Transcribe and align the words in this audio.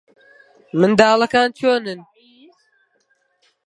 منداڵەکان 0.79 1.47
چۆنن؟ 1.57 1.99